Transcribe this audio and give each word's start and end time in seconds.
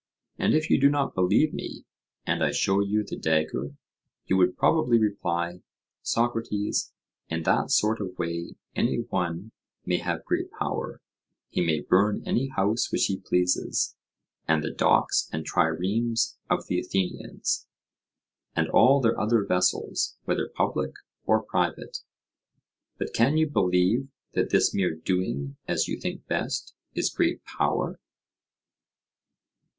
And 0.39 0.55
if 0.55 0.71
you 0.71 0.79
do 0.81 0.89
not 0.89 1.13
believe 1.13 1.53
me, 1.53 1.85
and 2.25 2.43
I 2.43 2.49
show 2.51 2.79
you 2.79 3.03
the 3.03 3.15
dagger, 3.15 3.75
you 4.25 4.35
would 4.35 4.57
probably 4.57 4.97
reply: 4.97 5.61
Socrates, 6.01 6.91
in 7.29 7.43
that 7.43 7.69
sort 7.69 8.01
of 8.01 8.17
way 8.17 8.55
any 8.75 8.95
one 9.01 9.51
may 9.85 9.97
have 9.97 10.25
great 10.25 10.49
power—he 10.53 11.61
may 11.63 11.81
burn 11.81 12.23
any 12.25 12.47
house 12.47 12.91
which 12.91 13.05
he 13.05 13.19
pleases, 13.19 13.95
and 14.47 14.63
the 14.63 14.71
docks 14.71 15.29
and 15.31 15.45
triremes 15.45 16.35
of 16.49 16.65
the 16.65 16.79
Athenians, 16.79 17.67
and 18.55 18.69
all 18.71 19.01
their 19.01 19.21
other 19.21 19.45
vessels, 19.45 20.17
whether 20.25 20.49
public 20.55 20.93
or 21.27 21.43
private—but 21.43 23.13
can 23.13 23.37
you 23.37 23.47
believe 23.47 24.07
that 24.33 24.49
this 24.49 24.73
mere 24.73 24.95
doing 24.95 25.57
as 25.67 25.87
you 25.87 25.95
think 25.95 26.25
best 26.25 26.73
is 26.95 27.11
great 27.13 27.45
power? 27.45 27.99